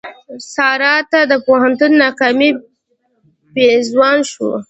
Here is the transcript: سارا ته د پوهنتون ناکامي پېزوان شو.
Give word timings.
سارا 0.53 0.95
ته 1.11 1.19
د 1.31 1.33
پوهنتون 1.45 1.91
ناکامي 2.03 2.49
پېزوان 3.53 4.19
شو. 4.31 4.49